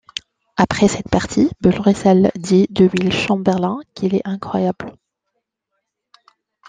Après 0.57 0.87
cette 0.87 1.09
partie, 1.11 1.51
Bill 1.61 1.79
Russell 1.79 2.31
dit 2.35 2.65
de 2.71 2.85
Wilt 2.85 3.11
Chamberlain 3.13 3.77
qu'il 3.93 4.15
est 4.15 4.27
incroyable. 4.27 4.97